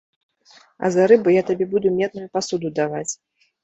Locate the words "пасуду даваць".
2.37-3.09